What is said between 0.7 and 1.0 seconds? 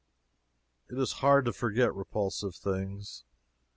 It